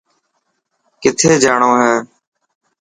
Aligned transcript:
ڪٿي 1.01 1.31
جاڻو 1.43 1.69
هي. 1.81 1.95